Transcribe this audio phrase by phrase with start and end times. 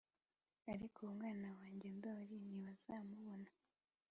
[0.73, 3.49] “ariko umwana wanjye ndoli ntibazamubona